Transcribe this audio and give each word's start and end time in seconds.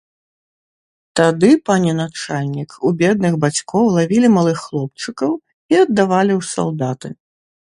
Тады, 1.19 1.49
пане 1.69 1.91
начальнік, 1.99 2.69
у 2.89 2.93
бедных 3.01 3.33
бацькоў 3.43 3.85
лавілі 3.99 4.33
малых 4.39 4.57
хлопчыкаў 4.65 5.31
і 5.75 5.81
аддавалі 5.83 6.33
ў 6.39 6.41
салдаты. 6.55 7.07